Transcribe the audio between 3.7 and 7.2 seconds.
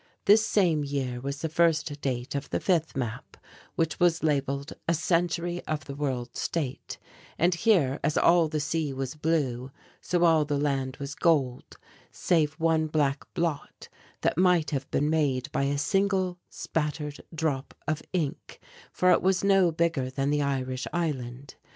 which was labelled "A Century of the World State,"